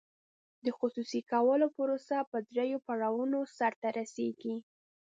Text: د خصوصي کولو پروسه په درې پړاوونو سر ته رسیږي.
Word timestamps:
د 0.65 0.67
خصوصي 0.77 1.21
کولو 1.31 1.67
پروسه 1.77 2.17
په 2.31 2.37
درې 2.55 2.69
پړاوونو 2.85 3.39
سر 3.57 3.73
ته 3.81 3.89
رسیږي. 3.99 4.55